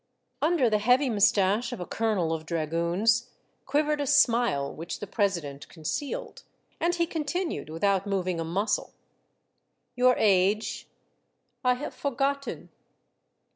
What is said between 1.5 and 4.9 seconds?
of a colonel of dra goons quivered a smile